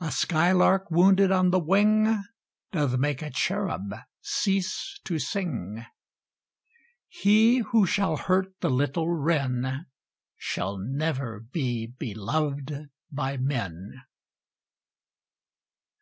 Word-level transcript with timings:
A 0.00 0.10
skylark 0.10 0.90
wounded 0.90 1.30
on 1.30 1.50
the 1.50 1.58
wing 1.58 2.22
Doth 2.72 2.96
make 2.96 3.20
a 3.20 3.28
cherub 3.28 3.94
cease 4.22 4.98
to 5.04 5.18
sing. 5.18 5.84
He 7.08 7.58
who 7.58 7.84
shall 7.84 8.16
hurt 8.16 8.58
the 8.60 8.70
little 8.70 9.10
wren 9.10 9.84
Shall 10.38 10.78
never 10.78 11.40
be 11.40 11.86
beloved 11.88 12.88
by 13.12 13.36
men. 13.36 14.00